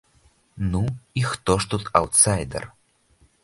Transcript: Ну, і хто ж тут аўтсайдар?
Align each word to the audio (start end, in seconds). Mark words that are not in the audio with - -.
Ну, 0.71 0.87
і 1.13 1.23
хто 1.33 1.59
ж 1.65 1.69
тут 1.73 1.83
аўтсайдар? 2.03 2.69